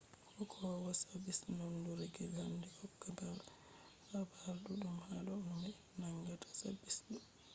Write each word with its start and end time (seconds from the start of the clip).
hokkowo 0.37 0.91
sabis 1.01 1.39
nondurgel 1.57 2.31
handi 2.43 2.67
hokka 2.77 3.07
habar 3.07 4.55
duddum 4.65 4.97
hado 5.07 5.33
no 5.47 5.53
be 5.61 5.69
nangata 5.99 6.47
sabis 6.59 6.97
ɗo 7.07 7.15